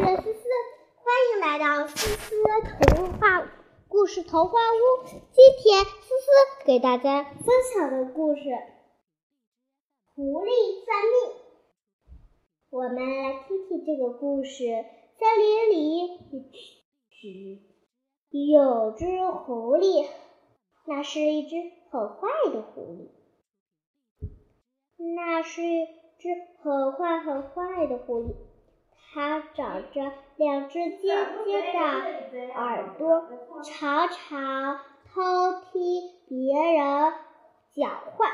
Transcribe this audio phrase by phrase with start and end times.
[0.00, 0.48] 是思思，
[0.96, 2.32] 欢迎来到思思
[2.96, 3.46] 童话
[3.86, 5.04] 故事童话屋。
[5.04, 7.44] 今天思思给大家分
[7.74, 8.40] 享的故事
[10.14, 10.48] 《狐狸
[10.86, 11.12] 算命》。
[12.70, 14.64] 我们来听听这个故事。
[15.18, 16.18] 森林里
[18.30, 20.08] 只有只狐狸，
[20.86, 21.56] 那是一只
[21.90, 23.10] 很坏的狐狸。
[25.14, 25.84] 那是一
[26.18, 26.30] 只
[26.62, 28.34] 很坏很坏的狐狸。
[29.12, 33.28] 它长着两只尖尖的耳朵，
[33.64, 34.78] 常常
[35.12, 37.12] 偷听别人
[37.74, 38.26] 讲话。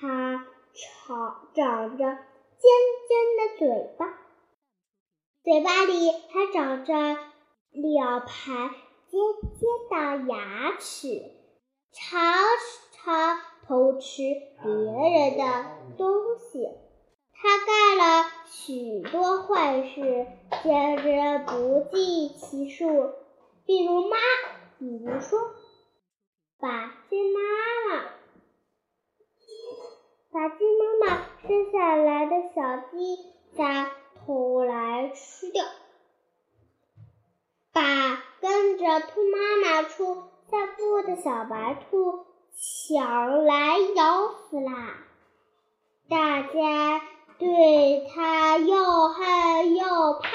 [0.00, 2.70] 它长长着尖
[3.08, 3.66] 尖的嘴
[3.98, 4.06] 巴，
[5.42, 6.92] 嘴巴里还长着
[7.72, 8.70] 两排
[9.08, 9.20] 尖
[9.58, 11.20] 尖的牙齿，
[11.92, 12.22] 常
[12.92, 14.22] 常偷吃
[14.62, 16.87] 别人的东西。
[17.40, 20.26] 他干了许多坏事，
[20.64, 23.12] 简直不计其数。
[23.64, 24.16] 比如妈，
[24.78, 25.38] 比如说，
[26.58, 27.40] 把鸡妈
[27.88, 28.04] 妈，
[30.32, 33.18] 把鸡妈妈生下来的小鸡
[33.56, 35.64] 再偷来吃掉，
[37.72, 44.96] 把跟着兔妈妈出散步的小白兔抢来咬死啦！
[46.08, 47.00] 大家。
[47.38, 50.28] 对他又恨又怕，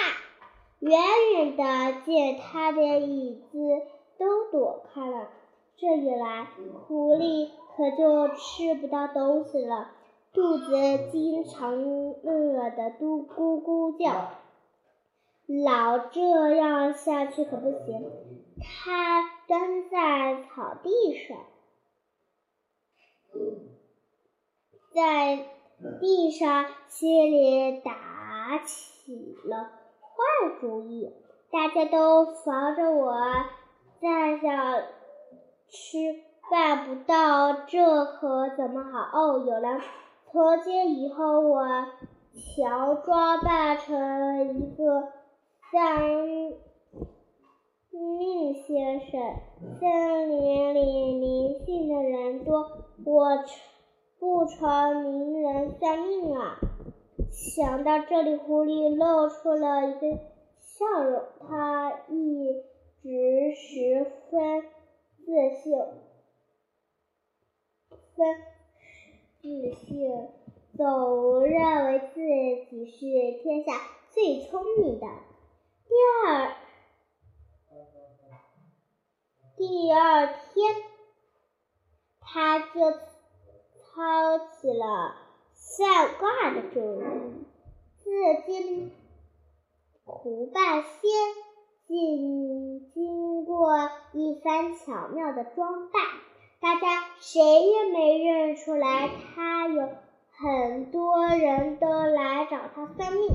[0.80, 1.02] 远
[1.34, 3.82] 远的见他的影子
[4.18, 5.28] 都躲开了。
[5.76, 6.48] 这一来，
[6.88, 9.92] 狐狸可就吃不到东西了，
[10.32, 14.30] 肚子经常饿得嘟咕咕叫。
[15.46, 18.10] 老这样下去可不行，
[18.62, 20.90] 他蹲在草地
[21.28, 21.38] 上，
[24.94, 25.50] 在。
[26.00, 31.12] 地上心里打起了坏主意，
[31.52, 33.14] 大家都防着我，
[34.02, 34.84] 再想
[35.70, 39.20] 吃办不到，这可怎么好？
[39.20, 39.80] 哦，有了！
[40.32, 41.68] 从今以后，我
[42.34, 45.10] 乔装扮成一个
[45.70, 46.10] 算
[47.92, 49.22] 命先生。
[49.80, 52.70] 森林里迷信的人多，
[53.06, 53.44] 我。
[54.24, 56.58] 不成名人算命啊！
[57.30, 60.18] 想到这里，狐狸露出了一个
[60.62, 61.26] 笑容。
[61.42, 62.64] 他一
[63.02, 64.64] 直十分
[65.18, 65.26] 自
[65.62, 65.78] 信，
[68.16, 68.42] 分
[69.42, 70.30] 自信，
[70.78, 72.22] 总认为自
[72.70, 73.74] 己是天下
[74.12, 75.08] 最聪明的。
[75.86, 75.94] 第
[76.26, 76.56] 二，
[79.58, 80.76] 第二天，
[82.22, 83.13] 他就。
[83.96, 85.16] 抛起了
[85.54, 87.46] 算卦的主意，
[88.04, 88.10] 自
[88.48, 88.92] 今
[90.04, 91.12] 胡半仙
[91.86, 96.02] 经经过一番巧妙的装扮，
[96.60, 99.68] 大家谁也没认出来他。
[99.68, 99.90] 有
[100.32, 103.30] 很多人都来找他算命。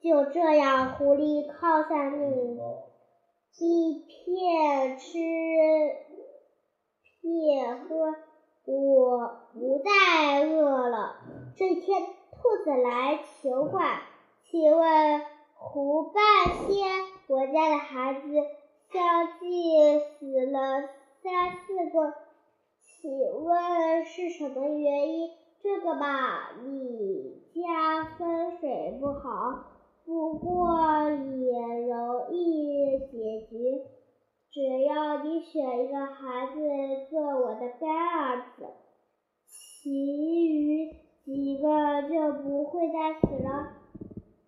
[0.00, 2.58] 就这样，狐狸靠算命
[3.58, 5.18] 一片吃，
[7.38, 8.14] 也喝。
[8.66, 11.16] 我不再饿了。
[11.56, 14.02] 这天，兔子来求卦，
[14.44, 15.22] 请问
[15.54, 16.22] 胡半
[16.66, 16.86] 仙，
[17.26, 18.20] 我家的孩子
[18.92, 20.82] 相继死了
[21.22, 22.14] 三四个，
[22.80, 25.30] 请问是什么原因？
[25.62, 29.64] 这个吧，你家风水不好，
[30.06, 33.84] 不过也容易解决。
[34.52, 36.58] 只要你选一个孩子
[37.08, 38.66] 做我的干儿子，
[39.46, 39.92] 其
[40.48, 40.92] 余
[41.24, 43.74] 几个就不会再死了。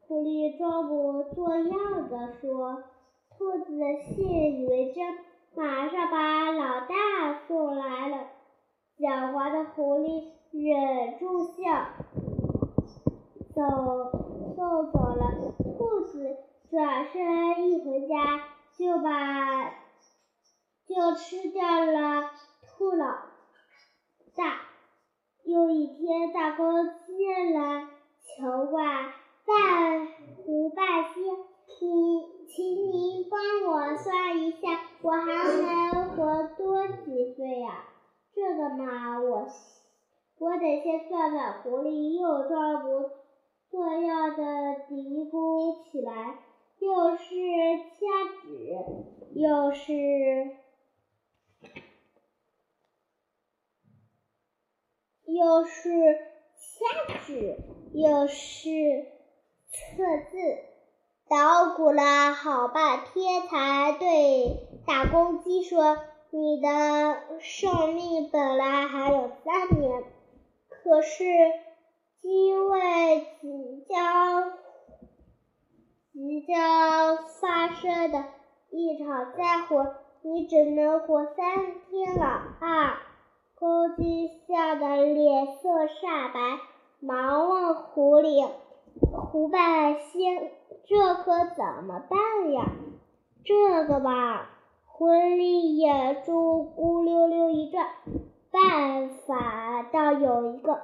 [0.01, 2.83] 狐狸装模作样的说，
[3.31, 5.19] 兔子信以为真，
[5.55, 8.27] 马上把老大送来了。
[8.99, 11.87] 狡猾的狐狸忍住笑，
[13.55, 13.63] 走
[14.57, 16.39] 送走了兔子，
[16.69, 18.41] 转身一回家
[18.77, 19.82] 就把。
[20.95, 22.31] 就吃掉了
[22.67, 23.07] 兔老
[24.37, 24.61] 大。
[25.45, 27.89] 又一天，大公鸡来
[28.23, 29.13] 求卦，
[29.45, 30.07] 半
[30.45, 31.23] 胡半仙，
[31.81, 33.41] 你，请您帮
[33.71, 37.85] 我算一下，我还能活多几岁呀？
[38.35, 39.49] 这个嘛，我
[40.39, 41.63] 我得先算算。
[41.63, 43.11] 狐狸又装模
[43.71, 46.39] 作样的嘀咕起来，
[46.79, 48.77] 又是掐指，
[49.35, 50.62] 又是。
[55.35, 55.91] 又是
[56.57, 57.57] 掐指，
[57.95, 59.07] 又是
[59.71, 60.59] 测字，
[61.29, 65.97] 捣鼓了好半天，才对大公鸡说
[66.31, 66.69] ：“你的
[67.41, 70.05] 寿命本来还有三年，
[70.69, 71.25] 可是
[72.21, 74.53] 因为即将
[76.13, 78.25] 即将发生的
[78.71, 83.01] 一场灾祸，你只能活三天了。”啊！
[83.63, 86.59] 公鸡吓得脸色煞白，
[86.99, 88.45] 忙问狐狸。
[89.13, 90.51] 胡半仙，
[90.85, 92.73] 这可怎么办呀？
[93.45, 94.51] 这个吧，
[94.85, 97.87] 狐狸眼珠咕溜溜一转，
[98.51, 100.81] 办法倒有一个，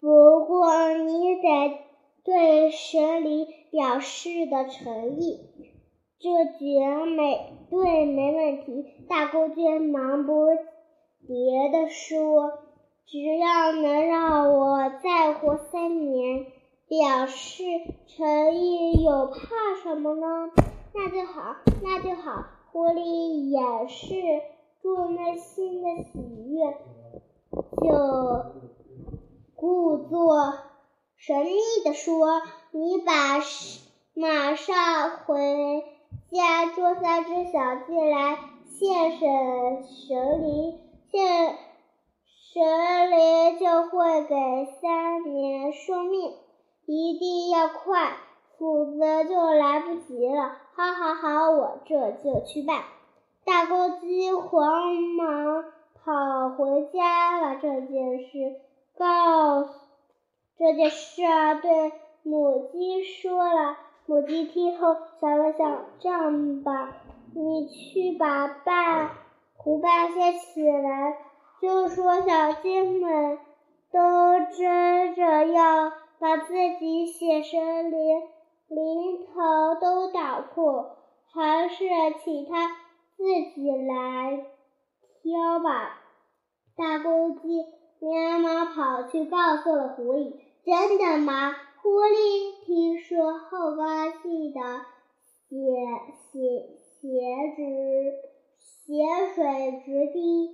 [0.00, 1.80] 不过你得
[2.22, 5.40] 对神灵表示的诚意。
[6.20, 6.28] 这
[6.60, 8.84] 绝没对，没问题。
[9.08, 10.46] 大公鸡忙不
[11.28, 12.58] 别的说。
[13.06, 16.46] 只要能让我再活三年，
[16.88, 17.62] 表示
[18.06, 20.50] 诚意，有怕什么呢？
[20.92, 22.44] 那就好，那就好。
[22.70, 24.14] 狐狸掩饰
[24.82, 26.18] 住内心的喜
[26.50, 26.76] 悦，
[27.80, 28.44] 就
[29.54, 30.52] 故作
[31.16, 31.52] 神秘
[31.82, 32.42] 地说
[32.72, 33.38] ：“你把
[34.12, 35.82] 马上回
[36.30, 40.78] 家捉三只小鸡来献神神灵，
[41.10, 41.56] 现。”
[42.50, 44.34] 神灵就会给
[44.80, 46.32] 三年寿命，
[46.86, 48.16] 一定要快，
[48.58, 50.56] 否则就来不及了。
[50.74, 52.82] 好，好，好，我这就去办。
[53.44, 55.64] 大公鸡慌忙
[56.02, 58.56] 跑回家，把这件事
[58.96, 59.68] 告
[60.58, 63.76] 这件事儿对母鸡说了。
[64.06, 66.96] 母鸡听后想了想，这样吧，
[67.34, 69.10] 你去把半
[69.58, 71.18] 胡半仙起来。
[71.60, 73.36] 就说小鸡们
[73.90, 74.00] 都
[74.56, 75.90] 争着要
[76.20, 78.22] 把自己写神灵
[78.68, 80.98] 灵头都打破，
[81.32, 81.84] 还是
[82.22, 82.68] 请他
[83.16, 83.24] 自
[83.56, 84.46] 己来
[85.20, 85.98] 挑吧。
[86.76, 87.66] 大公鸡
[87.98, 93.84] 连忙跑去告诉了狐狸：“真的吗？”狐狸听说后高
[94.22, 94.60] 兴的
[95.48, 95.56] 血
[96.30, 96.38] 血
[97.00, 97.08] 血
[97.56, 98.27] 直
[98.88, 98.94] 血
[99.34, 100.48] 水直滴。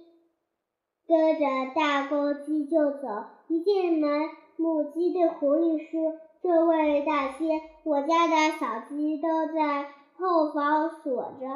[1.06, 3.06] 跟着大公鸡就走，
[3.46, 9.84] 一进门，母鸡对狐狸说：“这位大仙，我家的小鸡都在
[10.16, 11.46] 后房锁着，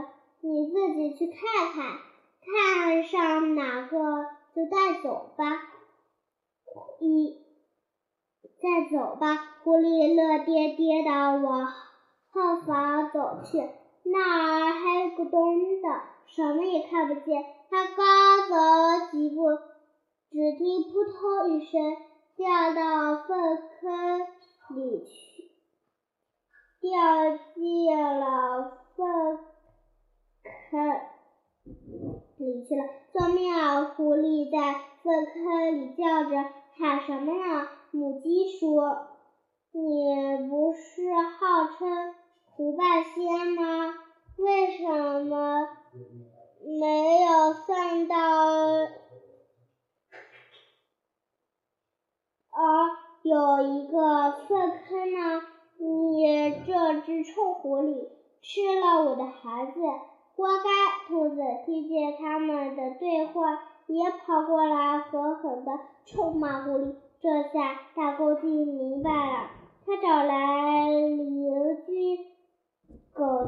[0.40, 1.96] 你自己去看看，
[2.46, 3.98] 看上哪个
[4.54, 5.44] 就带走吧。”
[7.00, 7.42] 一，
[8.62, 9.34] 再走吧。
[9.64, 11.10] 狐狸乐颠颠的
[11.42, 11.66] 往
[12.30, 13.68] 后房走去，
[14.04, 15.88] 那儿黑咕咚的，
[16.28, 17.44] 什么也看不见。
[17.70, 18.54] 他刚走
[19.10, 19.58] 几步，
[20.30, 21.96] 只听扑通一声，
[22.36, 24.20] 掉到粪坑
[24.76, 25.50] 里去，
[26.80, 29.38] 掉进了粪
[30.70, 31.00] 坑
[32.36, 32.84] 里去了。
[33.12, 33.84] 救命啊！
[33.84, 36.30] 狐狸在粪坑里叫着，
[36.76, 37.68] 喊什么呢？
[37.90, 39.08] 母鸡说
[39.72, 42.14] ：“你不是号称
[42.44, 43.94] 胡半仙吗？
[44.38, 45.68] 为什么？”
[46.80, 48.16] 没有算到，
[52.50, 52.60] 而
[53.22, 55.42] 有一个粪坑呢？
[55.78, 58.08] 你这只臭狐狸，
[58.42, 59.80] 吃了我的孩子，
[60.34, 61.06] 活该！
[61.06, 66.96] 兔子听见他们的对话，也跑过来狠狠地臭骂狐狸。
[67.20, 69.50] 这下大公鸡明白了，
[69.86, 70.57] 他找来。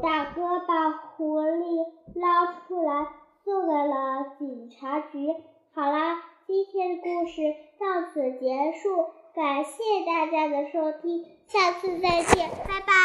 [0.01, 3.07] 大哥把狐狸捞出来，
[3.43, 5.27] 送给了警察局。
[5.73, 7.41] 好啦，今天的故事
[7.79, 9.05] 到此结束，
[9.35, 12.91] 感谢大家的收听，下次再见，拜拜。